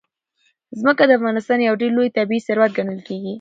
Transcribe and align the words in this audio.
ځمکه 0.79 1.03
د 1.05 1.11
افغانستان 1.19 1.59
یو 1.61 1.75
ډېر 1.81 1.91
لوی 1.97 2.09
طبعي 2.17 2.39
ثروت 2.47 2.71
ګڼل 2.77 2.99
کېږي. 3.07 3.29